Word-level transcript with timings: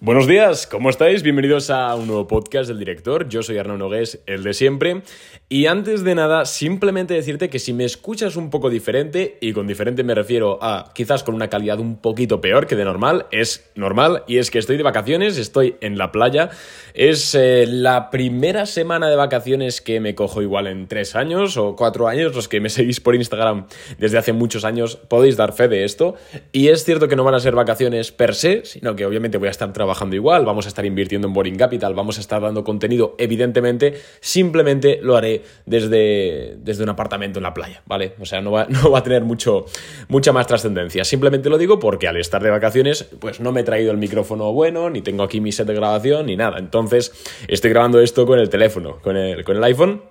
Buenos 0.00 0.28
días, 0.28 0.68
¿cómo 0.68 0.90
estáis? 0.90 1.24
Bienvenidos 1.24 1.70
a 1.70 1.92
un 1.96 2.06
nuevo 2.06 2.28
podcast 2.28 2.68
del 2.68 2.78
director. 2.78 3.28
Yo 3.28 3.42
soy 3.42 3.58
Arnaud 3.58 3.78
Nogués, 3.78 4.20
el 4.26 4.44
de 4.44 4.54
siempre. 4.54 5.02
Y 5.48 5.66
antes 5.66 6.04
de 6.04 6.14
nada, 6.14 6.44
simplemente 6.44 7.14
decirte 7.14 7.50
que 7.50 7.58
si 7.58 7.72
me 7.72 7.84
escuchas 7.84 8.36
un 8.36 8.48
poco 8.48 8.70
diferente, 8.70 9.38
y 9.40 9.52
con 9.52 9.66
diferente 9.66 10.04
me 10.04 10.14
refiero 10.14 10.60
a 10.62 10.92
quizás 10.94 11.24
con 11.24 11.34
una 11.34 11.48
calidad 11.48 11.80
un 11.80 11.96
poquito 11.96 12.40
peor 12.40 12.68
que 12.68 12.76
de 12.76 12.84
normal, 12.84 13.26
es 13.32 13.68
normal, 13.74 14.22
y 14.28 14.38
es 14.38 14.52
que 14.52 14.60
estoy 14.60 14.76
de 14.76 14.84
vacaciones, 14.84 15.36
estoy 15.36 15.74
en 15.80 15.98
la 15.98 16.12
playa. 16.12 16.50
Es 16.94 17.34
eh, 17.34 17.66
la 17.66 18.10
primera 18.10 18.66
semana 18.66 19.10
de 19.10 19.16
vacaciones 19.16 19.80
que 19.80 19.98
me 19.98 20.14
cojo 20.14 20.42
igual 20.42 20.68
en 20.68 20.86
tres 20.86 21.16
años 21.16 21.56
o 21.56 21.74
cuatro 21.74 22.06
años. 22.06 22.36
Los 22.36 22.46
que 22.46 22.60
me 22.60 22.68
seguís 22.70 23.00
por 23.00 23.16
Instagram 23.16 23.66
desde 23.98 24.18
hace 24.18 24.32
muchos 24.32 24.64
años 24.64 24.94
podéis 24.94 25.36
dar 25.36 25.54
fe 25.54 25.66
de 25.66 25.82
esto. 25.82 26.14
Y 26.52 26.68
es 26.68 26.84
cierto 26.84 27.08
que 27.08 27.16
no 27.16 27.24
van 27.24 27.34
a 27.34 27.40
ser 27.40 27.56
vacaciones 27.56 28.12
per 28.12 28.36
se, 28.36 28.64
sino 28.64 28.94
que 28.94 29.04
obviamente 29.04 29.38
voy 29.38 29.48
a 29.48 29.50
estar 29.50 29.72
trabajando 29.72 29.87
trabajando 29.88 30.16
igual, 30.16 30.44
vamos 30.44 30.66
a 30.66 30.68
estar 30.68 30.84
invirtiendo 30.84 31.28
en 31.28 31.32
Boring 31.32 31.56
Capital, 31.56 31.94
vamos 31.94 32.18
a 32.18 32.20
estar 32.20 32.42
dando 32.42 32.62
contenido, 32.62 33.14
evidentemente, 33.16 33.94
simplemente 34.20 35.00
lo 35.02 35.16
haré 35.16 35.42
desde, 35.64 36.56
desde 36.58 36.82
un 36.82 36.90
apartamento 36.90 37.38
en 37.38 37.44
la 37.44 37.54
playa, 37.54 37.82
¿vale? 37.86 38.12
O 38.20 38.26
sea, 38.26 38.42
no 38.42 38.50
va, 38.50 38.66
no 38.68 38.90
va 38.90 38.98
a 38.98 39.02
tener 39.02 39.24
mucho, 39.24 39.64
mucha 40.08 40.30
más 40.30 40.46
trascendencia. 40.46 41.04
Simplemente 41.04 41.48
lo 41.48 41.56
digo 41.56 41.78
porque 41.78 42.06
al 42.06 42.18
estar 42.18 42.42
de 42.42 42.50
vacaciones, 42.50 43.04
pues 43.18 43.40
no 43.40 43.50
me 43.50 43.60
he 43.60 43.64
traído 43.64 43.90
el 43.90 43.96
micrófono 43.96 44.52
bueno, 44.52 44.90
ni 44.90 45.00
tengo 45.00 45.22
aquí 45.22 45.40
mi 45.40 45.52
set 45.52 45.66
de 45.66 45.74
grabación, 45.74 46.26
ni 46.26 46.36
nada. 46.36 46.58
Entonces, 46.58 47.12
estoy 47.48 47.70
grabando 47.70 48.02
esto 48.02 48.26
con 48.26 48.38
el 48.38 48.50
teléfono, 48.50 48.98
con 49.00 49.16
el, 49.16 49.42
con 49.42 49.56
el 49.56 49.64
iPhone 49.64 50.02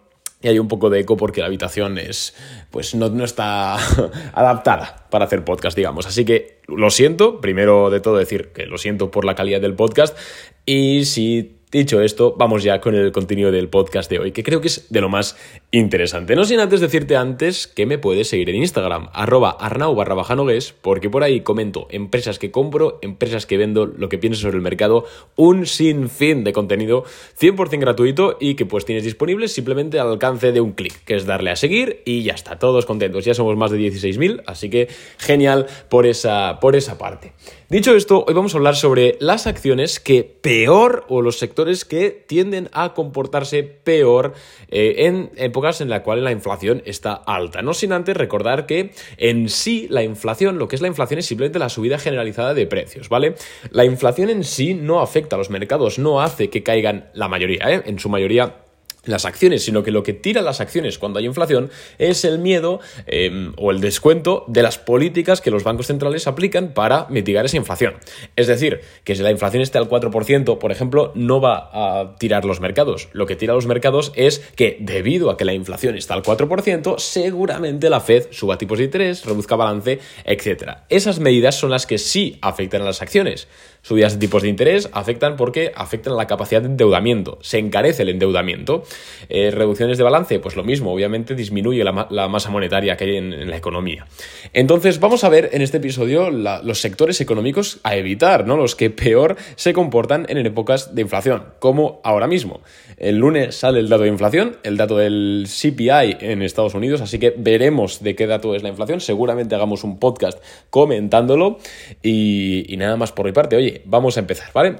y 0.41 0.47
hay 0.47 0.59
un 0.59 0.67
poco 0.67 0.89
de 0.89 0.99
eco 0.99 1.17
porque 1.17 1.41
la 1.41 1.47
habitación 1.47 1.97
es, 1.97 2.35
pues 2.69 2.93
no, 2.93 3.09
no, 3.09 3.23
está 3.23 3.75
adaptada 4.33 5.07
para 5.09 5.25
hacer 5.25 5.43
podcast, 5.43 5.75
digamos. 5.75 6.05
Así 6.05 6.25
que 6.25 6.61
lo 6.67 6.89
siento, 6.89 7.41
primero 7.41 7.89
de 7.89 7.99
todo 7.99 8.17
decir 8.17 8.49
que 8.53 8.65
lo 8.65 8.77
siento 8.77 9.09
por 9.09 9.25
la 9.25 9.35
calidad 9.35 9.61
del 9.61 9.73
podcast 9.73 10.17
y 10.65 11.05
si 11.05 11.56
Dicho 11.69 12.01
esto, 12.01 12.33
vamos 12.37 12.63
ya 12.63 12.79
con 12.79 12.95
el 12.95 13.11
contenido 13.11 13.51
del 13.51 13.67
podcast 13.67 14.09
de 14.09 14.19
hoy, 14.19 14.31
que 14.31 14.41
creo 14.41 14.61
que 14.61 14.69
es 14.69 14.87
de 14.89 15.01
lo 15.01 15.09
más 15.09 15.35
interesante. 15.71 16.33
No 16.33 16.45
sin 16.45 16.61
antes 16.61 16.79
decirte 16.79 17.17
antes 17.17 17.67
que 17.67 17.85
me 17.85 17.97
puedes 17.97 18.29
seguir 18.29 18.49
en 18.49 18.55
Instagram, 18.55 19.09
arroba 19.11 19.49
arnau 19.49 19.93
barra 19.93 20.15
bajanogues, 20.15 20.73
porque 20.81 21.09
por 21.09 21.23
ahí 21.23 21.41
comento 21.41 21.87
empresas 21.89 22.39
que 22.39 22.51
compro, 22.51 22.99
empresas 23.01 23.45
que 23.45 23.57
vendo, 23.57 23.85
lo 23.85 24.07
que 24.07 24.17
pienso 24.17 24.39
sobre 24.39 24.55
el 24.55 24.61
mercado, 24.61 25.03
un 25.35 25.65
sinfín 25.65 26.45
de 26.45 26.53
contenido 26.53 27.03
100% 27.37 27.79
gratuito 27.81 28.37
y 28.39 28.55
que 28.55 28.65
pues 28.65 28.85
tienes 28.85 29.03
disponible 29.03 29.49
simplemente 29.49 29.99
al 29.99 30.07
alcance 30.07 30.53
de 30.53 30.61
un 30.61 30.71
clic, 30.71 31.03
que 31.03 31.15
es 31.15 31.25
darle 31.25 31.49
a 31.51 31.57
seguir 31.57 32.01
y 32.05 32.23
ya 32.23 32.31
está, 32.31 32.59
todos 32.59 32.85
contentos. 32.85 33.25
Ya 33.25 33.33
somos 33.33 33.57
más 33.57 33.71
de 33.71 33.79
16.000, 33.79 34.43
así 34.45 34.69
que 34.69 34.87
genial 35.17 35.65
por 35.89 36.05
esa, 36.05 36.61
por 36.61 36.77
esa 36.77 36.97
parte. 36.97 37.33
Dicho 37.69 37.93
esto, 37.93 38.23
hoy 38.25 38.33
vamos 38.33 38.53
a 38.53 38.57
hablar 38.57 38.77
sobre 38.77 39.17
las 39.19 39.47
acciones 39.47 39.99
que 39.99 40.23
peor 40.23 41.03
o 41.09 41.21
los 41.21 41.37
sectores 41.37 41.56
que 41.85 42.11
tienden 42.27 42.69
a 42.71 42.93
comportarse 42.93 43.63
peor 43.63 44.33
eh, 44.69 45.07
en 45.07 45.31
épocas 45.37 45.81
en 45.81 45.89
las 45.89 46.01
cuales 46.01 46.23
la 46.23 46.31
inflación 46.31 46.83
está 46.85 47.13
alta. 47.13 47.61
No 47.63 47.73
sin 47.73 47.93
antes 47.93 48.15
recordar 48.15 48.67
que 48.67 48.91
en 49.17 49.49
sí 49.49 49.87
la 49.89 50.03
inflación, 50.03 50.59
lo 50.59 50.67
que 50.67 50.75
es 50.75 50.81
la 50.81 50.87
inflación 50.87 51.19
es 51.19 51.25
simplemente 51.25 51.57
la 51.57 51.69
subida 51.69 51.97
generalizada 51.97 52.53
de 52.53 52.67
precios, 52.67 53.09
¿vale? 53.09 53.33
La 53.71 53.85
inflación 53.85 54.29
en 54.29 54.43
sí 54.43 54.75
no 54.75 55.01
afecta 55.01 55.35
a 55.35 55.39
los 55.39 55.49
mercados, 55.49 55.97
no 55.97 56.21
hace 56.21 56.49
que 56.49 56.61
caigan 56.61 57.09
la 57.13 57.27
mayoría, 57.27 57.71
¿eh? 57.71 57.81
En 57.85 57.97
su 57.97 58.09
mayoría 58.09 58.66
las 59.07 59.25
acciones, 59.25 59.63
sino 59.63 59.83
que 59.83 59.91
lo 59.91 60.03
que 60.03 60.13
tira 60.13 60.41
las 60.41 60.61
acciones 60.61 60.97
cuando 60.97 61.19
hay 61.19 61.25
inflación 61.25 61.69
es 61.97 62.25
el 62.25 62.39
miedo 62.39 62.79
em, 63.05 63.53
o 63.57 63.71
el 63.71 63.81
descuento 63.81 64.45
de 64.47 64.63
las 64.63 64.77
políticas 64.77 65.41
que 65.41 65.51
los 65.51 65.63
bancos 65.63 65.87
centrales 65.87 66.27
aplican 66.27 66.73
para 66.73 67.07
mitigar 67.09 67.45
esa 67.45 67.57
inflación. 67.57 67.95
Es 68.35 68.47
decir, 68.47 68.81
que 69.03 69.15
si 69.15 69.23
la 69.23 69.31
inflación 69.31 69.61
está 69.61 69.79
al 69.79 69.89
4%, 69.89 70.57
por 70.59 70.71
ejemplo, 70.71 71.11
no 71.15 71.41
va 71.41 71.69
a 71.73 72.15
tirar 72.17 72.45
los 72.45 72.59
mercados. 72.59 73.09
Lo 73.13 73.25
que 73.25 73.35
tira 73.35 73.53
los 73.53 73.67
mercados 73.67 74.11
es 74.15 74.39
que 74.55 74.77
debido 74.79 75.29
a 75.29 75.37
que 75.37 75.45
la 75.45 75.53
inflación 75.53 75.95
está 75.95 76.13
al 76.13 76.23
4%, 76.23 76.99
seguramente 76.99 77.89
la 77.89 77.99
Fed 77.99 78.27
suba 78.31 78.57
tipos 78.57 78.77
de 78.77 78.85
interés, 78.85 79.25
reduzca 79.25 79.55
balance, 79.55 79.99
etc. 80.25 80.77
Esas 80.89 81.19
medidas 81.19 81.55
son 81.55 81.71
las 81.71 81.85
que 81.85 81.97
sí 81.97 82.37
afectan 82.41 82.81
a 82.81 82.85
las 82.85 83.01
acciones. 83.01 83.47
Subidas 83.87 84.15
de 84.15 84.19
tipos 84.19 84.41
de 84.41 84.49
interés 84.49 84.89
afectan 84.91 85.37
porque 85.37 85.71
afectan 85.73 86.11
a 86.11 86.17
la 86.17 86.27
capacidad 86.27 86.61
de 86.61 86.67
endeudamiento, 86.67 87.39
se 87.41 87.57
encarece 87.57 88.03
el 88.03 88.09
endeudamiento. 88.09 88.83
Eh, 89.29 89.49
reducciones 89.49 89.97
de 89.97 90.03
balance, 90.03 90.39
pues 90.39 90.57
lo 90.57 90.65
mismo, 90.65 90.91
obviamente 90.91 91.35
disminuye 91.35 91.85
la, 91.85 92.27
masa 92.27 92.49
monetaria 92.49 92.97
que 92.97 93.05
hay 93.05 93.15
en, 93.15 93.49
la 93.49 93.55
economía. 93.55 94.05
Entonces 94.51 94.99
vamos 94.99 95.23
a 95.23 95.29
ver 95.29 95.51
en 95.53 95.61
este 95.61 95.77
episodio 95.77 96.29
los 96.31 96.81
sectores 96.81 97.21
económicos 97.21 97.79
a 97.83 97.95
evitar, 97.95 98.45
¿no? 98.45 98.57
los 98.57 98.75
que 98.75 98.89
peor 98.89 99.37
se 99.55 99.71
comportan 99.71 100.25
en 100.27 100.45
épocas 100.45 100.93
de 100.93 101.03
inflación, 101.03 101.45
como 101.59 102.01
ahora 102.03 102.27
mismo. 102.27 102.59
El 102.97 103.19
lunes 103.19 103.55
sale 103.55 103.79
el 103.79 103.87
dato 103.87 104.03
de 104.03 104.09
inflación, 104.09 104.57
el 104.63 104.75
dato 104.75 104.97
del 104.97 105.47
CPI 105.47 106.17
en 106.19 106.41
Estados 106.41 106.73
Unidos, 106.73 106.99
así 106.99 107.19
que 107.19 107.33
veremos 107.37 108.03
de 108.03 108.15
qué 108.15 108.27
dato 108.27 108.53
es 108.53 108.63
la 108.63 108.69
inflación, 108.69 108.99
seguramente 108.99 109.55
hagamos 109.55 109.85
un 109.85 109.97
podcast 109.97 110.43
comentándolo 110.69 111.59
y, 112.03 112.65
y 112.67 112.75
nada 112.75 112.97
más 112.97 113.13
por 113.13 113.25
mi 113.25 113.31
parte. 113.31 113.55
Oye, 113.55 113.76
vamos 113.85 114.17
a 114.17 114.19
empezar, 114.19 114.51
¿vale? 114.53 114.75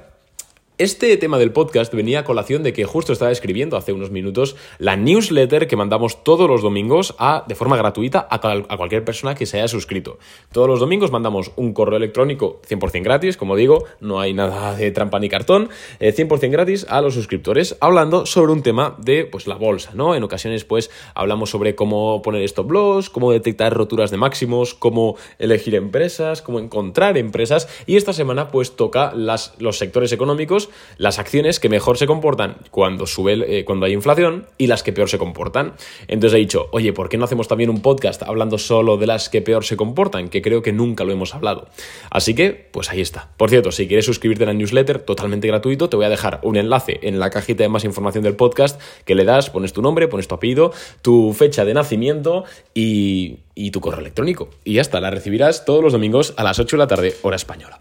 Este 0.79 1.17
tema 1.17 1.39
del 1.39 1.51
podcast 1.51 1.91
venía 1.91 2.19
a 2.19 2.23
colación 2.23 2.61
de 2.61 2.71
que 2.71 2.85
justo 2.85 3.11
estaba 3.11 3.31
escribiendo 3.31 3.77
hace 3.77 3.93
unos 3.93 4.11
minutos 4.11 4.55
la 4.77 4.95
newsletter 4.95 5.65
que 5.65 5.75
mandamos 5.75 6.23
todos 6.23 6.47
los 6.47 6.61
domingos 6.61 7.15
a, 7.17 7.45
de 7.47 7.55
forma 7.55 7.77
gratuita 7.77 8.27
a, 8.29 8.39
cualquier 8.77 9.03
persona 9.03 9.33
que 9.33 9.47
se 9.47 9.57
haya 9.57 9.67
suscrito. 9.67 10.19
Todos 10.51 10.67
los 10.67 10.79
domingos 10.79 11.11
mandamos 11.11 11.51
un 11.55 11.73
correo 11.73 11.97
electrónico 11.97 12.61
100% 12.69 13.01
gratis, 13.01 13.37
como 13.37 13.55
digo, 13.55 13.85
no 14.01 14.19
hay 14.19 14.35
nada 14.35 14.75
de 14.75 14.91
trampa 14.91 15.17
ni 15.17 15.29
cartón, 15.29 15.69
100% 15.99 16.43
eh, 16.43 16.47
gratis 16.49 16.85
a 16.87 17.01
los 17.01 17.15
suscriptores, 17.15 17.75
hablando 17.79 18.27
sobre 18.27 18.51
un 18.51 18.61
tema 18.61 18.95
de 18.99 19.25
pues, 19.25 19.47
la 19.47 19.55
bolsa, 19.55 19.93
¿no? 19.95 20.13
En 20.13 20.21
ocasiones 20.21 20.63
pues 20.63 20.91
hablamos 21.15 21.49
sobre 21.49 21.73
cómo 21.73 22.21
poner 22.21 22.43
stop 22.43 22.69
loss, 22.69 23.09
cómo 23.09 23.31
detectar 23.31 23.73
roturas 23.73 24.11
de 24.11 24.17
máximos, 24.17 24.75
cómo 24.75 25.15
elegir 25.39 25.73
empresas, 25.73 26.43
cómo 26.43 26.59
encontrar 26.59 27.17
empresas 27.17 27.67
y 27.87 27.95
esta 27.95 28.13
semana 28.13 28.49
pues 28.49 28.75
toca 28.75 29.11
los 29.15 29.77
sectores 29.79 30.11
económicos 30.11 30.66
las 30.97 31.19
acciones 31.19 31.59
que 31.59 31.69
mejor 31.69 31.97
se 31.97 32.07
comportan 32.07 32.57
cuando 32.71 33.07
sube, 33.07 33.59
eh, 33.59 33.65
cuando 33.65 33.85
hay 33.85 33.93
inflación 33.93 34.47
y 34.57 34.67
las 34.67 34.83
que 34.83 34.93
peor 34.93 35.09
se 35.09 35.17
comportan. 35.17 35.73
Entonces 36.07 36.37
he 36.37 36.39
dicho, 36.39 36.67
oye, 36.71 36.93
¿por 36.93 37.09
qué 37.09 37.17
no 37.17 37.25
hacemos 37.25 37.47
también 37.47 37.69
un 37.69 37.81
podcast 37.81 38.23
hablando 38.23 38.57
solo 38.57 38.97
de 38.97 39.07
las 39.07 39.29
que 39.29 39.41
peor 39.41 39.65
se 39.65 39.77
comportan? 39.77 40.29
Que 40.29 40.41
creo 40.41 40.61
que 40.61 40.71
nunca 40.71 41.03
lo 41.03 41.11
hemos 41.11 41.35
hablado. 41.35 41.67
Así 42.09 42.33
que, 42.33 42.69
pues 42.71 42.89
ahí 42.89 43.01
está. 43.01 43.29
Por 43.37 43.49
cierto, 43.49 43.71
si 43.71 43.87
quieres 43.87 44.05
suscribirte 44.05 44.43
a 44.43 44.47
la 44.47 44.53
newsletter 44.53 44.99
totalmente 44.99 45.47
gratuito, 45.47 45.89
te 45.89 45.97
voy 45.97 46.05
a 46.05 46.09
dejar 46.09 46.39
un 46.43 46.57
enlace 46.57 46.99
en 47.03 47.19
la 47.19 47.29
cajita 47.29 47.63
de 47.63 47.69
más 47.69 47.83
información 47.83 48.23
del 48.23 48.35
podcast 48.35 48.79
que 49.05 49.15
le 49.15 49.25
das, 49.25 49.49
pones 49.49 49.73
tu 49.73 49.81
nombre, 49.81 50.07
pones 50.07 50.27
tu 50.27 50.35
apellido, 50.35 50.73
tu 51.01 51.33
fecha 51.33 51.65
de 51.65 51.73
nacimiento 51.73 52.43
y, 52.73 53.39
y 53.55 53.71
tu 53.71 53.81
correo 53.81 54.01
electrónico. 54.01 54.49
Y 54.63 54.73
ya 54.75 54.81
está, 54.81 55.01
la 55.01 55.11
recibirás 55.11 55.65
todos 55.65 55.83
los 55.83 55.93
domingos 55.93 56.33
a 56.37 56.43
las 56.43 56.59
8 56.59 56.75
de 56.75 56.79
la 56.79 56.87
tarde, 56.87 57.15
hora 57.21 57.35
española. 57.35 57.79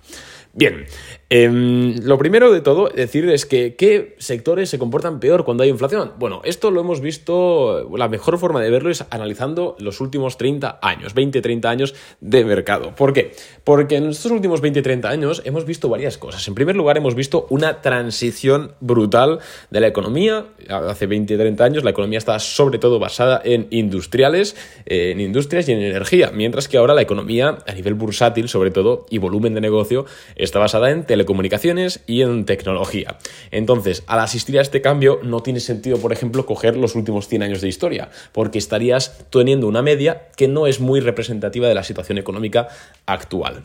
Bien, 0.53 0.87
em, 1.29 1.97
lo 2.03 2.19
primero 2.19 2.53
de 2.53 2.61
todo 2.61 2.89
decir 2.89 3.29
es 3.29 3.47
que 3.47 3.75
qué 3.77 4.15
sectores 4.19 4.71
se 4.71 4.79
comportan 4.79 5.21
peor 5.21 5.45
cuando 5.45 5.63
hay 5.63 5.71
inflación. 5.71 6.13
Bueno, 6.19 6.41
esto 6.45 6.71
lo 6.71 6.81
hemos 6.81 7.01
visto, 7.01 7.89
la 7.97 8.09
mejor 8.09 8.39
forma 8.39 8.61
de 8.61 8.71
verlo 8.71 8.91
es 8.91 9.05
analizando 9.11 9.77
los 9.79 10.01
últimos 10.01 10.39
30 10.39 10.79
años, 10.83 11.15
20-30 11.15 11.65
años 11.67 11.95
de 12.21 12.45
mercado. 12.45 12.95
¿Por 12.95 13.13
qué? 13.13 13.33
Porque 13.65 13.97
en 13.97 14.11
estos 14.11 14.33
últimos 14.33 14.63
20-30 14.63 15.07
años 15.07 15.43
hemos 15.45 15.65
visto 15.65 15.89
varias 15.89 16.19
cosas. 16.19 16.47
En 16.49 16.55
primer 16.55 16.77
lugar, 16.77 16.97
hemos 16.97 17.15
visto 17.15 17.47
una 17.51 17.81
transición 17.83 18.73
brutal 18.81 19.41
de 19.71 19.81
la 19.81 19.87
economía. 19.87 20.47
Hace 20.69 21.09
20-30 21.09 21.61
años 21.61 21.85
la 21.85 21.91
economía 21.91 22.19
estaba 22.19 22.39
sobre 22.39 22.79
todo 22.79 22.99
basada 22.99 23.41
en 23.45 23.67
industriales, 23.71 24.57
en 24.87 25.21
industrias 25.21 25.69
y 25.69 25.73
en 25.73 25.83
energía, 25.83 26.31
mientras 26.33 26.69
que 26.69 26.77
ahora 26.77 26.95
la 26.95 27.03
economía 27.03 27.59
a 27.67 27.73
nivel 27.73 27.95
bursátil, 27.95 28.49
sobre 28.49 28.71
todo, 28.71 29.07
y 29.11 29.19
volumen 29.19 29.55
de 29.55 29.61
negocio, 29.61 30.07
está 30.37 30.59
basada 30.59 30.91
en 30.91 31.05
telecomunicaciones 31.17 32.01
y 32.07 32.21
en 32.21 32.45
tecnología. 32.45 33.17
Entonces, 33.51 34.05
al 34.07 34.21
asistir 34.21 34.59
a 34.59 34.63
este 34.63 34.83
cambio, 34.83 35.21
no 35.23 35.43
tiene 35.43 35.61
sentido, 35.61 35.97
por 35.99 36.13
ejemplo, 36.13 36.45
coger 36.45 36.77
los 36.77 36.95
últimos 36.95 37.27
100 37.27 37.43
años 37.43 37.61
de 37.63 37.69
historia, 37.69 38.11
porque 38.33 38.59
estarías 38.59 39.25
teniendo 39.31 39.67
una 39.67 39.83
media 39.83 40.29
que 40.37 40.47
no 40.47 40.67
es 40.67 40.79
muy 40.81 41.01
representativa 41.01 41.69
de 41.69 41.75
la 41.75 41.85
situación 41.85 42.19
económica 42.19 42.69
actual. 43.07 43.65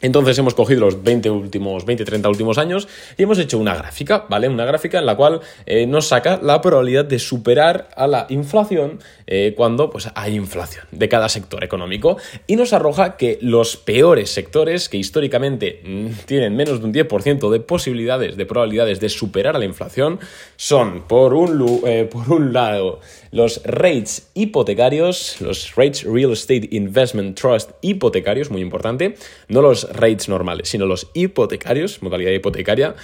Entonces 0.00 0.36
hemos 0.38 0.54
cogido 0.54 0.80
los 0.80 1.02
20 1.02 1.30
últimos, 1.30 1.86
20, 1.86 2.04
30 2.04 2.28
últimos 2.28 2.58
años 2.58 2.88
y 3.16 3.22
hemos 3.22 3.38
hecho 3.38 3.58
una 3.58 3.74
gráfica, 3.74 4.26
¿vale? 4.28 4.48
Una 4.48 4.64
gráfica 4.64 4.98
en 4.98 5.06
la 5.06 5.16
cual 5.16 5.40
eh, 5.64 5.86
nos 5.86 6.08
saca 6.08 6.38
la 6.42 6.60
probabilidad 6.60 7.04
de 7.04 7.18
superar 7.18 7.88
a 7.96 8.06
la 8.06 8.26
inflación 8.28 8.98
eh, 9.26 9.54
cuando 9.56 9.88
pues, 9.88 10.10
hay 10.14 10.34
inflación 10.34 10.84
de 10.90 11.08
cada 11.08 11.28
sector 11.28 11.64
económico 11.64 12.18
y 12.46 12.56
nos 12.56 12.72
arroja 12.72 13.16
que 13.16 13.38
los 13.40 13.76
peores 13.76 14.30
sectores, 14.30 14.88
que 14.88 14.98
históricamente 14.98 15.80
mm, 15.84 16.26
tienen 16.26 16.54
menos 16.54 16.80
de 16.80 16.86
un 16.86 16.92
10% 16.92 17.50
de 17.50 17.60
posibilidades, 17.60 18.36
de 18.36 18.44
probabilidades 18.44 19.00
de 19.00 19.08
superar 19.08 19.56
a 19.56 19.58
la 19.58 19.64
inflación, 19.64 20.18
son 20.56 21.02
por 21.08 21.32
un, 21.32 21.82
eh, 21.86 22.08
por 22.10 22.30
un 22.30 22.52
lado 22.52 23.00
los 23.30 23.62
rates 23.64 24.28
hipotecarios, 24.34 25.40
los 25.40 25.74
rates 25.74 26.04
real 26.04 26.32
estate 26.32 26.68
investment 26.70 27.38
trust 27.38 27.70
hipotecarios, 27.80 28.50
muy 28.50 28.60
importante, 28.60 29.16
no 29.48 29.60
los 29.60 29.83
rates 29.92 30.28
normales, 30.28 30.68
sino 30.68 30.86
los 30.86 31.10
hipotecarios, 31.14 32.02
modalidad 32.02 32.32
hipotecaria, 32.32 32.94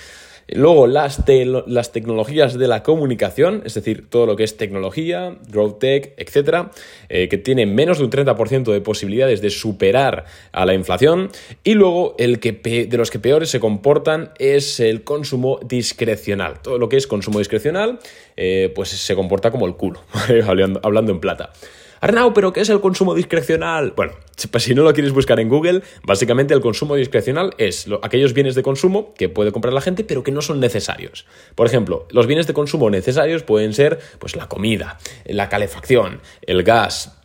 Luego, 0.53 0.88
las, 0.88 1.23
las, 1.67 1.93
tecnologías 1.93 2.59
de 2.59 2.67
la 2.67 2.82
comunicación, 2.82 3.62
es 3.65 3.75
decir, 3.75 4.11
todo 4.11 4.27
lo 4.27 4.35
que 4.35 4.43
es 4.43 4.56
tecnología, 4.56 5.37
growth 5.49 5.79
tech, 5.79 6.15
etcétera, 6.17 6.73
eh, 7.09 7.29
que 7.29 7.38
tiene 7.38 7.67
menos 7.67 7.99
de 7.99 8.05
un 8.05 8.11
30% 8.11 8.73
de 8.73 8.81
posibilidades 8.81 9.41
de 9.43 9.50
superar 9.50 10.25
a 10.50 10.67
la 10.67 10.75
inflación. 10.75 11.31
Y 11.62 11.75
luego, 11.75 12.17
el 12.19 12.41
que 12.41 12.53
de 12.53 12.97
los 12.97 13.11
que 13.11 13.21
peores 13.21 13.50
se 13.50 13.61
comportan 13.61 14.32
es 14.38 14.81
el 14.81 15.05
consumo 15.05 15.61
discrecional. 15.65 16.61
Todo 16.62 16.79
lo 16.79 16.88
que 16.88 16.97
es 16.97 17.06
consumo 17.06 17.38
discrecional, 17.38 18.00
eh, 18.37 18.73
pues 18.75 18.88
se 18.88 19.15
comporta 19.15 19.53
como 19.53 19.67
el 19.67 19.75
culo, 19.75 20.03
hablando 20.82 21.12
en 21.12 21.21
plata. 21.21 21.53
Arnau, 22.02 22.32
¿pero 22.32 22.55
qué 22.55 22.61
es 22.61 22.69
el 22.70 22.81
consumo 22.81 23.14
discrecional? 23.14 23.93
Bueno, 23.94 24.14
pues 24.50 24.64
si 24.64 24.75
no 24.75 24.82
lo 24.82 24.94
quieres 24.94 25.12
buscar 25.12 25.38
en 25.38 25.50
Google, 25.50 25.82
básicamente 26.02 26.55
el 26.55 26.62
consumo 26.62 26.97
discrecional 26.97 27.52
es 27.58 27.87
aquellos 28.02 28.32
bienes 28.32 28.55
de 28.55 28.62
consumo 28.62 29.12
que 29.12 29.29
puede 29.29 29.52
comprar 29.52 29.75
la 29.75 29.82
gente 29.82 30.02
pero 30.02 30.23
que 30.23 30.32
no 30.32 30.41
son 30.41 30.61
necesarios. 30.61 31.26
Por 31.55 31.67
ejemplo, 31.67 32.06
los 32.11 32.26
bienes 32.26 32.47
de 32.47 32.55
consumo 32.55 32.88
necesarios 32.88 33.43
pueden 33.43 33.75
ser 33.75 33.99
pues 34.19 34.35
la 34.35 34.49
comida, 34.49 34.99
la 35.26 35.50
calefacción, 35.50 36.23
el 36.47 36.62
gas, 36.62 37.19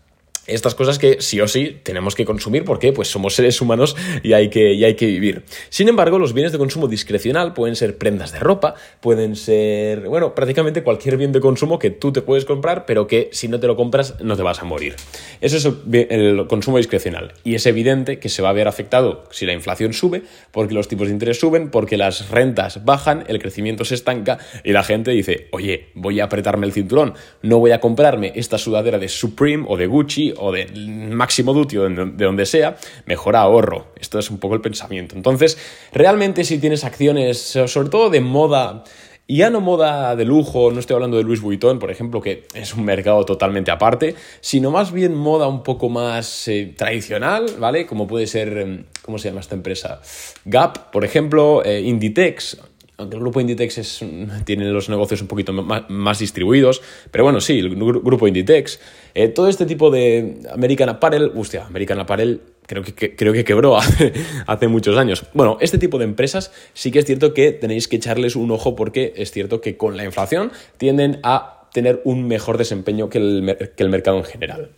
estas 0.48 0.76
cosas 0.76 1.00
que 1.00 1.22
sí 1.22 1.42
o 1.42 1.48
sí 1.48 1.78
tenemos 1.84 2.16
que 2.16 2.26
consumir 2.26 2.64
porque 2.66 2.94
pues 2.94 3.08
somos 3.08 3.36
seres 3.36 3.62
humanos 3.62 3.96
y 4.24 4.34
hay, 4.34 4.50
que, 4.50 4.74
y 4.74 4.84
hay 4.84 4.96
que 4.96 5.08
vivir. 5.08 5.44
Sin 5.70 5.88
embargo, 5.88 6.20
los 6.20 6.34
bienes 6.34 6.52
de 6.52 6.58
consumo 6.58 6.88
discrecional 6.88 7.54
pueden 7.54 7.76
ser 7.76 7.98
prendas 7.98 8.32
de 8.32 8.40
ropa, 8.40 8.76
pueden 9.02 9.36
ser, 9.36 10.02
bueno, 10.02 10.36
prácticamente 10.36 10.84
cualquier 10.84 11.18
bien 11.18 11.32
de 11.32 11.40
consumo 11.40 11.80
que 11.80 11.90
tú 11.90 12.12
te 12.12 12.22
puedes 12.22 12.46
comprar, 12.46 12.86
pero 12.86 13.08
que 13.08 13.30
si 13.32 13.48
no 13.48 13.60
te 13.60 13.68
lo 13.68 13.76
compras 13.76 14.16
no 14.22 14.36
te 14.36 14.44
vas 14.44 14.62
a 14.62 14.66
morir. 14.66 14.96
Eso 15.42 15.58
es 15.58 15.66
el, 15.66 16.46
consumo 16.48 16.78
discrecional. 16.78 17.34
Y 17.44 17.56
es 17.56 17.66
evidente 17.66 18.20
que 18.20 18.30
se 18.30 18.42
va 18.42 18.50
a 18.50 18.54
ver 18.54 18.68
afectado 18.68 19.24
si 19.32 19.46
la 19.46 19.54
inflación 19.54 19.94
sube, 19.94 20.24
porque 20.52 20.74
los 20.74 20.88
tipos 20.88 21.08
de 21.08 21.14
interés 21.14 21.40
suben, 21.40 21.70
porque 21.70 21.98
las 21.98 22.30
rentas 22.30 22.86
bajan, 22.86 23.24
el 23.28 23.40
crecimiento 23.40 23.86
se 23.86 23.96
estanca 23.96 24.38
y 24.64 24.72
la 24.72 24.84
gente 24.84 25.12
dice, 25.12 25.48
oye, 25.52 25.88
voy 25.94 26.20
a 26.20 26.26
apretarme 26.26 26.66
el 26.66 26.74
cinturón, 26.74 27.14
no 27.42 27.60
voy 27.60 27.72
a 27.72 27.80
comprarme 27.80 28.32
esta 28.36 28.58
sudadera 28.58 29.00
de 29.00 29.08
Supreme 29.08 29.66
o 29.68 29.78
de 29.78 29.88
Gucci 29.88 30.34
o 30.38 30.52
de 30.52 30.68
máximo 31.12 31.54
duty 31.54 31.78
o 31.78 31.90
de 31.90 32.26
donde 32.26 32.46
sea, 32.46 32.78
mejor 33.06 33.36
ahorro. 33.36 33.88
Esto 34.00 34.20
es 34.20 34.30
un 34.30 34.40
poco 34.40 34.56
el 34.56 34.62
pensamiento. 34.62 35.16
Entonces, 35.16 35.58
realmente 35.92 36.44
si 36.44 36.60
tienes 36.60 36.84
acciones, 36.84 37.40
sobre 37.68 37.90
todo 37.90 38.10
de 38.10 38.22
moda, 38.22 38.84
y 39.28 39.38
ya 39.38 39.50
no 39.50 39.60
moda 39.60 40.16
de 40.16 40.24
lujo, 40.24 40.72
no 40.72 40.80
estoy 40.80 40.96
hablando 40.96 41.18
de 41.18 41.24
Louis 41.24 41.42
Vuitton, 41.42 41.80
por 41.80 41.90
ejemplo, 41.90 42.22
que 42.22 42.46
es 42.54 42.76
un 42.76 42.86
mercado 42.86 43.26
totalmente 43.26 43.72
aparte, 43.72 44.14
sino 44.40 44.70
más 44.70 44.92
bien 44.92 45.16
moda 45.16 45.48
un 45.48 45.64
poco 45.64 45.90
más 45.90 46.48
eh, 46.48 46.74
tradicional, 46.78 47.48
¿vale? 47.58 47.88
Como 47.88 48.06
puede 48.06 48.28
ser, 48.28 48.56
em, 48.56 48.84
¿cómo 49.02 49.18
se 49.18 49.30
llama 49.30 49.42
esta 49.42 49.56
empresa? 49.56 50.00
Gap, 50.46 50.92
por 50.92 51.04
ejemplo, 51.04 51.64
eh, 51.66 51.82
Inditex, 51.82 52.60
aunque 52.98 53.16
el 53.16 53.22
grupo 53.22 53.42
Inditex 53.42 54.04
tiene 54.46 54.66
los 54.66 54.90
negocios 54.90 55.22
un 55.22 55.28
poquito 55.28 55.54
más, 55.54 56.20
distribuidos, 56.20 56.82
pero 57.12 57.24
bueno, 57.24 57.42
sí, 57.42 57.60
el 57.60 57.76
grupo 57.76 58.28
Inditex, 58.28 58.80
eh, 59.14 59.28
todo 59.28 59.50
este 59.50 59.66
tipo 59.66 59.92
de 59.92 60.40
American 60.52 60.90
Apparel, 60.90 61.32
hostia, 61.36 61.66
American 61.66 62.00
Apparel 62.00 62.42
creo 62.66 62.84
que, 62.84 63.16
creo 63.16 63.34
que 63.34 63.44
quebró 63.44 63.78
hace, 63.78 64.14
hace, 64.48 64.68
muchos 64.68 64.98
años. 64.98 65.26
Bueno, 65.34 65.58
este 65.62 65.78
tipo 65.78 65.98
de 65.98 66.06
empresas 66.06 66.52
sí 66.74 66.92
que 66.92 67.00
es 67.00 67.06
cierto 67.06 67.34
que 67.34 67.52
tenéis 67.52 67.88
que 67.88 67.98
echarles 67.98 68.36
un 68.36 68.52
ojo 68.52 68.76
porque 68.76 69.14
es 69.18 69.32
cierto 69.32 69.62
que 69.62 69.78
con 69.78 69.98
la 69.98 70.06
inflación 70.06 70.52
tienden 70.78 71.20
a 71.24 71.70
tener 71.74 72.02
un 72.06 72.28
mejor 72.28 72.58
desempeño 72.58 73.10
que 73.10 73.18
el, 73.18 73.58
que 73.76 73.84
el 73.84 73.90
mercado 73.90 74.18
en 74.18 74.24
general. 74.24 74.72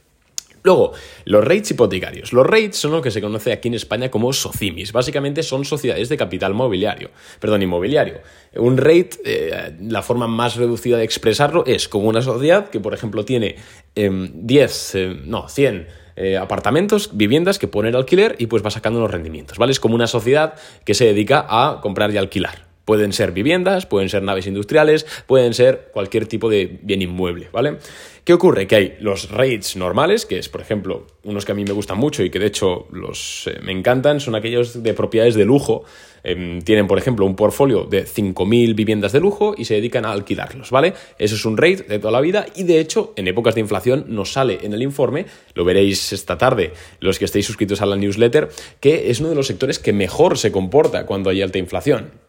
Luego, 0.64 0.94
los 1.26 1.44
rates 1.44 1.72
hipotecarios. 1.72 2.34
Los 2.34 2.46
rates 2.46 2.78
son 2.78 2.92
lo 2.92 3.02
que 3.02 3.12
se 3.12 3.22
conoce 3.22 3.52
aquí 3.52 3.68
en 3.68 3.76
España 3.76 4.10
como 4.10 4.34
SOCIMIS. 4.34 4.92
Básicamente 4.92 5.44
son 5.44 5.66
sociedades 5.66 6.10
de 6.10 6.18
capital 6.18 6.54
mobiliario, 6.54 7.12
perdón, 7.40 7.62
inmobiliario. 7.62 8.20
Un 8.56 8.78
rate, 8.78 9.12
eh, 9.24 9.74
la 9.82 10.02
forma 10.02 10.28
más 10.28 10.56
reducida 10.56 10.98
de 10.98 11.04
expresarlo 11.04 11.66
es 11.66 11.88
como 11.88 12.08
una 12.08 12.22
sociedad 12.22 12.70
que, 12.70 12.80
por 12.80 12.94
ejemplo, 12.94 13.26
tiene 13.26 13.56
10, 13.96 14.96
em, 14.96 15.02
eh, 15.02 15.22
no, 15.26 15.48
100 15.48 15.88
eh, 16.20 16.36
apartamentos, 16.36 17.12
viviendas 17.16 17.60
que 17.60 17.68
pone 17.68 17.90
el 17.90 17.96
alquiler 17.96 18.36
y 18.40 18.48
pues 18.48 18.66
va 18.66 18.72
sacando 18.72 19.00
los 19.00 19.12
rendimientos, 19.12 19.60
¿vale? 19.60 19.72
Es 19.72 19.80
como 19.80 19.94
una 19.94 20.08
sociedad 20.08 20.56
que 20.84 20.96
se 20.96 21.06
dedica 21.06 21.46
a 21.48 21.80
comprar 21.80 22.12
y 22.12 22.18
alquilar. 22.18 22.66
Pueden 22.88 23.12
ser 23.12 23.34
viviendas, 23.34 23.86
pueden 23.86 24.08
ser 24.08 24.24
naves 24.24 24.48
industriales, 24.48 25.06
pueden 25.26 25.54
ser 25.54 25.90
cualquier 25.92 26.26
tipo 26.26 26.50
de 26.50 26.80
bien 26.82 27.02
inmueble, 27.02 27.50
¿vale? 27.52 27.80
¿Qué 28.24 28.32
ocurre? 28.34 28.66
Que 28.66 28.76
hay 28.78 28.98
los 29.02 29.30
rates 29.30 29.76
normales, 29.76 30.26
que 30.26 30.38
es, 30.38 30.48
por 30.48 30.62
ejemplo, 30.62 31.06
unos 31.26 31.44
que 31.44 31.52
a 31.52 31.56
mí 31.56 31.66
me 31.66 31.74
gustan 31.74 31.98
mucho 31.98 32.24
y 32.24 32.30
que 32.30 32.40
de 32.40 32.46
hecho 32.46 32.88
los 32.94 33.48
eh, 33.48 33.60
me 33.62 33.74
encantan, 33.74 34.22
son 34.22 34.36
aquellos 34.36 34.84
de 34.84 34.94
propiedades 34.94 35.36
de 35.36 35.44
lujo. 35.44 35.84
Em, 36.24 36.62
tienen, 36.62 36.88
por 36.88 36.98
ejemplo, 36.98 37.26
un 37.26 37.36
portfolio 37.36 37.84
de 37.84 38.06
5.000 38.06 38.74
viviendas 38.74 39.12
de 39.12 39.20
lujo 39.20 39.54
y 39.58 39.66
se 39.66 39.74
dedican 39.74 40.06
a 40.06 40.12
alquilarlos, 40.14 40.72
¿vale? 40.72 40.94
Eso 41.20 41.36
es 41.36 41.44
un 41.44 41.58
rate 41.58 41.84
de 41.84 42.00
toda 42.00 42.14
la 42.14 42.22
vida 42.22 42.46
y 42.56 42.64
de 42.64 42.80
hecho, 42.80 43.14
en 43.18 43.28
épocas 43.28 43.56
de 43.56 43.62
inflación 43.62 44.06
nos 44.08 44.32
sale 44.32 44.60
en 44.62 44.74
el 44.74 44.82
informe, 44.82 45.26
lo 45.54 45.66
veréis 45.66 46.14
esta 46.14 46.38
tarde 46.38 46.72
los 47.02 47.20
que 47.20 47.26
estéis 47.26 47.46
suscritos 47.46 47.82
a 47.82 47.86
la 47.86 47.98
newsletter, 47.98 48.48
que 48.80 49.10
es 49.12 49.20
uno 49.20 49.30
de 49.30 49.36
los 49.36 49.48
sectores 49.48 49.78
que 49.78 49.92
mejor 49.92 50.38
se 50.38 50.54
comporta 50.54 51.06
cuando 51.06 51.30
hay 51.30 51.42
alta 51.42 51.60
inflación. 51.60 52.27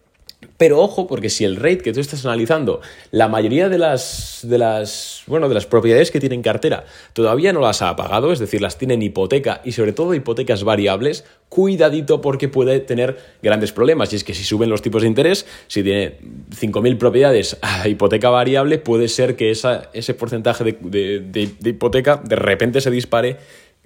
Pero 0.59 0.81
ojo, 0.81 1.07
porque 1.07 1.31
si 1.31 1.45
el 1.45 1.55
rate 1.55 1.79
que 1.79 1.93
tú 1.93 2.01
estás 2.01 2.27
analizando, 2.27 2.81
la 3.13 3.29
mayoría 3.29 3.69
de 3.69 3.79
las, 3.79 4.41
de 4.43 4.59
las, 4.59 5.23
bueno, 5.29 5.49
de 5.49 5.55
las 5.55 5.67
propiedades 5.67 6.11
que 6.11 6.19
tienen 6.19 6.43
cartera 6.43 6.85
todavía 7.13 7.53
no 7.53 7.61
las 7.61 7.81
ha 7.81 7.95
pagado, 7.95 8.33
es 8.33 8.41
decir, 8.41 8.61
las 8.61 8.77
tienen 8.77 9.01
hipoteca 9.01 9.61
y 9.65 9.71
sobre 9.71 9.93
todo 9.93 10.15
hipotecas 10.15 10.65
variables, 10.65 11.25
cuidadito 11.49 12.21
porque 12.21 12.49
puede 12.49 12.81
tener 12.81 13.19
grandes 13.41 13.71
problemas. 13.71 14.13
Y 14.13 14.17
es 14.17 14.25
que 14.25 14.35
si 14.35 14.43
suben 14.43 14.69
los 14.69 14.83
tipos 14.83 15.03
de 15.03 15.09
interés, 15.09 15.47
si 15.69 15.85
tiene 15.85 16.19
5.000 16.51 16.99
propiedades 16.99 17.57
a 17.63 17.87
hipoteca 17.87 18.29
variable, 18.29 18.79
puede 18.79 19.07
ser 19.07 19.37
que 19.37 19.53
esa, 19.53 19.91
ese 19.93 20.13
porcentaje 20.15 20.65
de 20.65 21.51
hipoteca 21.65 22.17
de 22.17 22.35
repente 22.35 22.81
se 22.81 22.91
dispare 22.91 23.37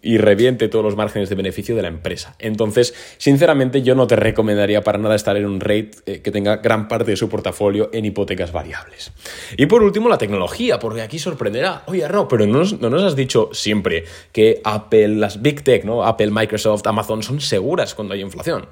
y 0.02 0.19
reviente 0.19 0.69
todos 0.69 0.84
los 0.84 0.96
márgenes 0.96 1.28
de 1.28 1.37
beneficio 1.37 1.76
de 1.76 1.82
la 1.82 1.88
empresa. 1.88 2.34
Entonces, 2.38 2.93
sinceramente, 3.19 3.82
yo 3.82 3.94
no 3.94 4.06
te 4.06 4.16
recomendaría 4.16 4.82
para 4.82 4.99
nada 4.99 5.14
estar 5.14 5.37
en 5.37 5.46
un 5.46 5.60
rate 5.60 5.93
eh, 6.06 6.20
que 6.20 6.31
tenga 6.31 6.56
gran 6.56 6.88
parte 6.88 7.12
de 7.12 7.16
su 7.16 7.28
portafolio 7.28 7.88
en 7.93 8.04
hipotecas 8.04 8.52
variables. 8.52 9.12
Y 9.56 9.66
por 9.66 9.82
último, 9.82 10.08
la 10.08 10.19
tecnología, 10.19 10.78
porque 10.78 11.02
aquí 11.02 11.19
sorprenderá. 11.19 11.84
Oye, 11.87 12.06
no, 12.08 12.26
pero 12.26 12.46
no 12.46 12.58
nos, 12.58 12.81
no 12.81 12.90
nos 12.90 13.02
has 13.04 13.16
dicho 13.16 13.50
siempre 13.52 14.04
que 14.32 14.60
Apple, 14.64 15.08
las 15.08 15.40
Big 15.40 15.62
Tech, 15.62 15.84
¿no? 15.84 16.04
Apple, 16.04 16.31
Microsoft, 16.31 16.87
Amazon 16.87 17.22
son 17.22 17.40
seguras 17.40 17.94
cuando 17.94 18.14
hay 18.14 18.20
inflación. 18.20 18.66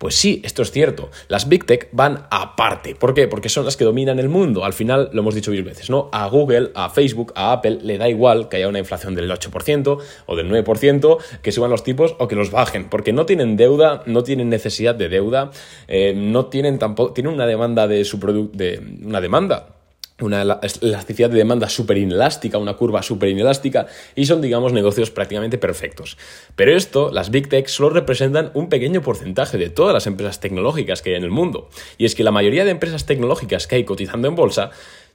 Pues 0.00 0.14
sí, 0.14 0.40
esto 0.46 0.62
es 0.62 0.70
cierto. 0.70 1.10
Las 1.28 1.46
Big 1.46 1.66
Tech 1.66 1.90
van 1.92 2.26
aparte. 2.30 2.94
¿Por 2.94 3.12
qué? 3.12 3.28
Porque 3.28 3.50
son 3.50 3.66
las 3.66 3.76
que 3.76 3.84
dominan 3.84 4.18
el 4.18 4.30
mundo. 4.30 4.64
Al 4.64 4.72
final, 4.72 5.10
lo 5.12 5.20
hemos 5.20 5.34
dicho 5.34 5.50
mil 5.50 5.62
veces, 5.62 5.90
¿no? 5.90 6.08
A 6.10 6.26
Google, 6.26 6.70
a 6.74 6.88
Facebook, 6.88 7.34
a 7.36 7.52
Apple 7.52 7.80
le 7.82 7.98
da 7.98 8.08
igual 8.08 8.48
que 8.48 8.56
haya 8.56 8.68
una 8.68 8.78
inflación 8.78 9.14
del 9.14 9.30
8% 9.30 9.98
o 10.24 10.36
del 10.36 10.50
9%, 10.50 11.18
que 11.42 11.52
suban 11.52 11.70
los 11.70 11.84
tipos 11.84 12.16
o 12.18 12.28
que 12.28 12.34
los 12.34 12.50
bajen, 12.50 12.88
porque 12.88 13.12
no 13.12 13.26
tienen 13.26 13.58
deuda, 13.58 14.02
no 14.06 14.22
tienen 14.22 14.48
necesidad 14.48 14.94
de 14.94 15.10
deuda, 15.10 15.50
eh, 15.86 16.14
no 16.16 16.46
tienen 16.46 16.78
tampoco, 16.78 17.12
tienen 17.12 17.34
una 17.34 17.44
demanda 17.44 17.86
de 17.86 18.02
su 18.06 18.18
producto, 18.18 18.56
de 18.56 18.80
una 19.02 19.20
demanda 19.20 19.79
una 20.22 20.42
elasticidad 20.42 21.30
de 21.30 21.38
demanda 21.38 21.68
súper 21.68 21.98
inelástica, 21.98 22.58
una 22.58 22.74
curva 22.74 23.02
súper 23.02 23.28
inelástica, 23.28 23.86
y 24.14 24.26
son, 24.26 24.40
digamos, 24.40 24.72
negocios 24.72 25.10
prácticamente 25.10 25.58
perfectos. 25.58 26.16
Pero 26.56 26.76
esto, 26.76 27.10
las 27.12 27.30
Big 27.30 27.48
Tech, 27.48 27.66
solo 27.68 27.90
representan 27.90 28.50
un 28.54 28.68
pequeño 28.68 29.02
porcentaje 29.02 29.58
de 29.58 29.70
todas 29.70 29.94
las 29.94 30.06
empresas 30.06 30.40
tecnológicas 30.40 31.02
que 31.02 31.10
hay 31.10 31.16
en 31.16 31.24
el 31.24 31.30
mundo. 31.30 31.68
Y 31.98 32.04
es 32.04 32.14
que 32.14 32.24
la 32.24 32.30
mayoría 32.30 32.64
de 32.64 32.70
empresas 32.70 33.06
tecnológicas 33.06 33.66
que 33.66 33.76
hay 33.76 33.84
cotizando 33.84 34.28
en 34.28 34.34
bolsa 34.34 34.70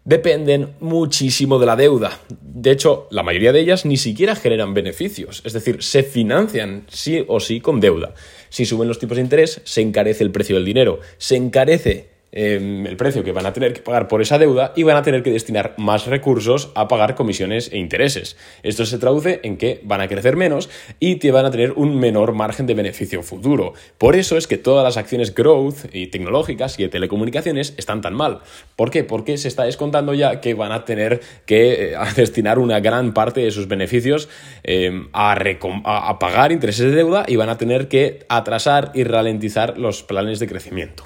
dependen 0.05 0.75
muchísimo 0.79 1.59
de 1.59 1.65
la 1.65 1.75
deuda. 1.75 2.19
De 2.29 2.71
hecho, 2.71 3.07
la 3.09 3.23
mayoría 3.23 3.51
de 3.51 3.59
ellas 3.59 3.85
ni 3.85 3.97
siquiera 3.97 4.35
generan 4.35 4.73
beneficios, 4.73 5.41
es 5.43 5.53
decir, 5.53 5.81
se 5.83 6.03
financian 6.03 6.85
sí 6.87 7.25
o 7.27 7.39
sí 7.39 7.59
con 7.59 7.79
deuda. 7.79 8.13
Si 8.49 8.65
suben 8.65 8.87
los 8.87 8.99
tipos 8.99 9.17
de 9.17 9.23
interés, 9.23 9.61
se 9.65 9.81
encarece 9.81 10.23
el 10.23 10.31
precio 10.31 10.55
del 10.55 10.65
dinero, 10.65 10.99
se 11.17 11.35
encarece 11.35 12.14
Em, 12.37 12.85
el 12.85 12.97
precio 12.97 13.23
que 13.23 13.31
van 13.31 13.45
a 13.45 13.53
tener 13.53 13.71
que 13.71 13.81
pagar 13.81 14.09
por 14.09 14.21
esa 14.21 14.37
deuda 14.37 14.73
y 14.75 14.83
van 14.83 14.97
a 14.97 15.03
tener 15.03 15.23
que 15.23 15.31
destinar 15.31 15.73
más 15.77 16.05
recursos 16.05 16.69
a 16.75 16.89
pagar 16.89 17.15
comisiones 17.15 17.71
e 17.71 17.77
intereses. 17.77 18.35
Esto 18.61 18.85
se 18.85 18.97
traduce 18.97 19.39
en 19.43 19.55
que 19.55 19.79
van 19.85 20.01
a 20.01 20.09
crecer 20.09 20.35
menos 20.35 20.69
y 20.99 21.15
te 21.15 21.31
van 21.31 21.45
a 21.45 21.51
tener 21.51 21.71
un 21.77 21.97
menor 21.97 22.33
margen 22.33 22.67
de 22.67 22.73
beneficio 22.73 23.23
futuro. 23.23 23.73
Por 23.97 24.17
eso 24.17 24.35
es 24.35 24.47
que 24.47 24.57
todas 24.57 24.83
las 24.83 24.97
acciones 24.97 25.33
growth 25.33 25.85
y 25.93 26.07
tecnológicas 26.07 26.77
y 26.77 26.83
de 26.83 26.89
telecomunicaciones 26.89 27.73
están 27.77 28.01
tan 28.01 28.13
mal. 28.13 28.41
¿Por 28.75 28.91
qué? 28.91 29.05
Porque 29.05 29.37
se 29.37 29.47
está 29.47 29.63
descontando 29.63 30.13
ya 30.13 30.41
que 30.41 30.55
van 30.55 30.73
a 30.73 30.83
tener 30.83 31.21
que 31.45 31.93
eh, 31.93 31.95
destinar 32.17 32.59
una 32.59 32.81
gran 32.81 33.13
parte 33.13 33.39
de 33.39 33.51
sus 33.51 33.69
beneficios 33.69 34.27
em, 34.63 35.07
a, 35.13 35.37
a 35.85 36.19
pagar 36.19 36.51
intereses 36.51 36.87
de 36.87 36.97
deuda 36.97 37.23
y 37.29 37.37
van 37.37 37.47
a 37.47 37.57
tener 37.57 37.87
que 37.87 38.25
atrasar 38.27 38.91
y 38.93 39.05
ralentizar 39.05 39.77
los 39.77 40.03
planes 40.03 40.39
de 40.39 40.47
crecimiento. 40.47 41.05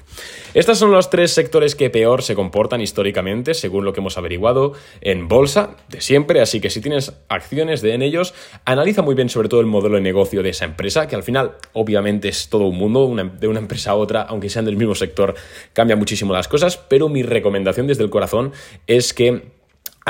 Estos 0.52 0.78
son 0.78 0.90
los 0.90 1.10
tres 1.10 1.19
sectores 1.28 1.74
que 1.74 1.90
peor 1.90 2.22
se 2.22 2.34
comportan 2.34 2.80
históricamente, 2.80 3.54
según 3.54 3.84
lo 3.84 3.92
que 3.92 4.00
hemos 4.00 4.18
averiguado 4.18 4.72
en 5.00 5.28
bolsa 5.28 5.76
de 5.88 6.00
siempre, 6.00 6.40
así 6.40 6.60
que 6.60 6.70
si 6.70 6.80
tienes 6.80 7.12
acciones 7.28 7.82
de 7.82 7.94
en 7.94 8.02
ellos, 8.02 8.34
analiza 8.64 9.02
muy 9.02 9.14
bien 9.14 9.28
sobre 9.28 9.48
todo 9.48 9.60
el 9.60 9.66
modelo 9.66 9.96
de 9.96 10.02
negocio 10.02 10.42
de 10.42 10.50
esa 10.50 10.64
empresa, 10.64 11.08
que 11.08 11.16
al 11.16 11.22
final 11.22 11.52
obviamente 11.72 12.28
es 12.28 12.48
todo 12.48 12.66
un 12.66 12.76
mundo, 12.76 13.14
de 13.38 13.48
una 13.48 13.58
empresa 13.58 13.92
a 13.92 13.94
otra, 13.94 14.22
aunque 14.22 14.48
sean 14.48 14.64
del 14.64 14.76
mismo 14.76 14.94
sector, 14.94 15.34
cambia 15.72 15.96
muchísimo 15.96 16.32
las 16.32 16.48
cosas, 16.48 16.76
pero 16.76 17.08
mi 17.08 17.22
recomendación 17.22 17.86
desde 17.86 18.04
el 18.04 18.10
corazón 18.10 18.52
es 18.86 19.12
que 19.14 19.59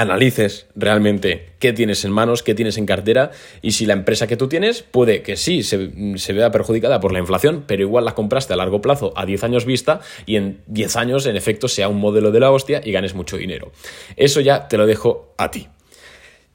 analices 0.00 0.66
realmente 0.74 1.50
qué 1.58 1.74
tienes 1.74 2.06
en 2.06 2.10
manos, 2.10 2.42
qué 2.42 2.54
tienes 2.54 2.78
en 2.78 2.86
cartera 2.86 3.32
y 3.60 3.72
si 3.72 3.84
la 3.84 3.92
empresa 3.92 4.26
que 4.26 4.38
tú 4.38 4.48
tienes 4.48 4.82
puede 4.82 5.22
que 5.22 5.36
sí 5.36 5.62
se, 5.62 6.32
vea 6.32 6.50
perjudicada 6.50 7.00
por 7.00 7.12
la 7.12 7.18
inflación, 7.18 7.64
pero 7.66 7.82
igual 7.82 8.06
la 8.06 8.14
compraste 8.14 8.54
a 8.54 8.56
largo 8.56 8.80
plazo, 8.80 9.12
a 9.14 9.26
10 9.26 9.44
años 9.44 9.66
vista 9.66 10.00
y 10.24 10.36
en 10.36 10.62
10 10.68 10.96
años 10.96 11.26
en 11.26 11.36
efecto 11.36 11.68
sea 11.68 11.88
un 11.88 11.98
modelo 11.98 12.32
de 12.32 12.40
la 12.40 12.50
hostia 12.50 12.80
y 12.82 12.92
ganes 12.92 13.14
mucho 13.14 13.36
dinero. 13.36 13.72
Eso 14.16 14.40
ya 14.40 14.68
te 14.68 14.78
lo 14.78 14.86
dejo 14.86 15.34
a 15.36 15.50
ti. 15.50 15.68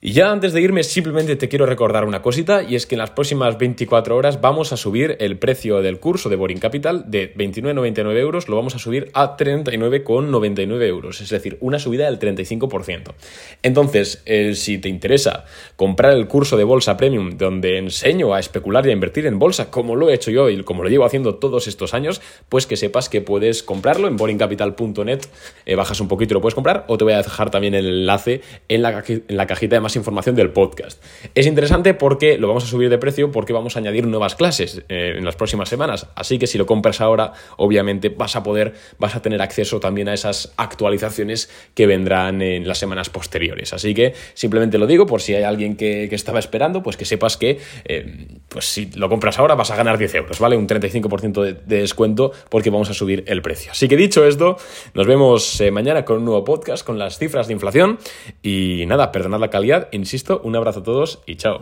Y 0.07 0.11
ya 0.11 0.31
antes 0.31 0.53
de 0.53 0.61
irme, 0.61 0.83
simplemente 0.83 1.35
te 1.35 1.49
quiero 1.49 1.65
recordar 1.65 2.05
una 2.05 2.21
cosita, 2.21 2.61
y 2.61 2.75
es 2.75 2.85
que 2.85 2.93
en 2.93 2.99
las 2.99 3.09
próximas 3.09 3.57
24 3.57 4.15
horas 4.15 4.39
vamos 4.39 4.71
a 4.71 4.77
subir 4.77 5.17
el 5.19 5.39
precio 5.39 5.81
del 5.81 5.99
curso 5.99 6.29
de 6.29 6.35
Boring 6.35 6.59
Capital 6.59 7.05
de 7.09 7.33
29,99 7.33 8.15
euros, 8.19 8.47
lo 8.47 8.55
vamos 8.55 8.75
a 8.75 8.77
subir 8.77 9.09
a 9.15 9.35
39,99 9.35 10.83
euros, 10.83 11.21
es 11.21 11.29
decir, 11.31 11.57
una 11.59 11.79
subida 11.79 12.05
del 12.05 12.19
35%. 12.19 13.15
Entonces, 13.63 14.21
eh, 14.27 14.53
si 14.53 14.77
te 14.77 14.89
interesa 14.89 15.45
comprar 15.75 16.13
el 16.13 16.27
curso 16.27 16.55
de 16.55 16.65
Bolsa 16.65 16.97
Premium, 16.97 17.39
donde 17.39 17.79
enseño 17.79 18.35
a 18.35 18.39
especular 18.39 18.85
y 18.85 18.91
a 18.91 18.93
invertir 18.93 19.25
en 19.25 19.39
bolsa, 19.39 19.71
como 19.71 19.95
lo 19.95 20.11
he 20.11 20.13
hecho 20.13 20.29
yo 20.29 20.51
y 20.51 20.63
como 20.63 20.83
lo 20.83 20.89
llevo 20.89 21.05
haciendo 21.05 21.37
todos 21.37 21.67
estos 21.67 21.95
años, 21.95 22.21
pues 22.47 22.67
que 22.67 22.77
sepas 22.77 23.09
que 23.09 23.21
puedes 23.21 23.63
comprarlo 23.63 24.07
en 24.07 24.17
boringcapital.net, 24.17 25.21
eh, 25.65 25.73
bajas 25.73 25.99
un 25.99 26.07
poquito 26.07 26.33
y 26.33 26.35
lo 26.35 26.41
puedes 26.41 26.53
comprar, 26.53 26.85
o 26.89 26.95
te 26.99 27.05
voy 27.05 27.13
a 27.13 27.23
dejar 27.23 27.49
también 27.49 27.73
el 27.73 27.87
enlace 27.87 28.41
en 28.67 28.83
la, 28.83 29.03
en 29.07 29.23
la 29.29 29.47
cajita 29.47 29.77
de 29.77 29.79
más 29.79 29.94
información 29.95 30.35
del 30.35 30.51
podcast. 30.51 31.03
Es 31.33 31.45
interesante 31.45 31.93
porque 31.93 32.37
lo 32.37 32.47
vamos 32.47 32.63
a 32.63 32.67
subir 32.67 32.89
de 32.89 32.97
precio 32.97 33.31
porque 33.31 33.53
vamos 33.53 33.75
a 33.75 33.79
añadir 33.79 34.07
nuevas 34.07 34.35
clases 34.35 34.83
eh, 34.89 35.15
en 35.17 35.25
las 35.25 35.35
próximas 35.35 35.69
semanas. 35.69 36.07
Así 36.15 36.39
que 36.39 36.47
si 36.47 36.57
lo 36.57 36.65
compras 36.65 37.01
ahora, 37.01 37.33
obviamente 37.57 38.09
vas 38.09 38.35
a 38.35 38.43
poder, 38.43 38.73
vas 38.99 39.15
a 39.15 39.21
tener 39.21 39.41
acceso 39.41 39.79
también 39.79 40.09
a 40.09 40.13
esas 40.13 40.53
actualizaciones 40.57 41.49
que 41.73 41.87
vendrán 41.87 42.41
en 42.41 42.67
las 42.67 42.77
semanas 42.77 43.09
posteriores. 43.09 43.73
Así 43.73 43.93
que 43.93 44.13
simplemente 44.33 44.77
lo 44.77 44.87
digo 44.87 45.05
por 45.05 45.21
si 45.21 45.33
hay 45.33 45.43
alguien 45.43 45.75
que, 45.75 46.05
estaba 46.15 46.39
esperando, 46.39 46.81
pues 46.81 46.95
que 46.95 47.03
sepas 47.03 47.35
que 47.35 47.59
eh, 47.83 48.27
pues 48.47 48.65
si 48.65 48.89
lo 48.91 49.09
compras 49.09 49.37
ahora 49.37 49.53
vas 49.55 49.69
a 49.69 49.75
ganar 49.75 49.97
10 49.97 50.15
euros, 50.15 50.39
¿vale? 50.39 50.55
Un 50.55 50.65
35% 50.65 51.43
de, 51.43 51.53
de, 51.53 51.81
descuento 51.81 52.31
porque 52.49 52.69
vamos 52.69 52.89
a 52.89 52.93
subir 52.93 53.25
el 53.27 53.41
precio. 53.41 53.71
Así 53.71 53.89
que 53.89 53.97
dicho 53.97 54.25
esto, 54.25 54.55
nos 54.93 55.07
vemos 55.07 55.59
eh, 55.59 55.71
mañana 55.71 56.05
con 56.05 56.19
un 56.19 56.25
nuevo 56.25 56.45
podcast 56.45 56.85
con 56.85 56.97
las 56.97 57.17
cifras 57.17 57.47
de 57.47 57.53
inflación 57.53 57.99
y 58.41 58.85
nada, 58.87 59.11
perdonad 59.11 59.39
la 59.39 59.49
calidad 59.49 59.74
Insisto, 59.91 60.41
un 60.43 60.55
abrazo 60.55 60.79
a 60.79 60.83
todos 60.83 61.19
y 61.25 61.35
chao. 61.35 61.61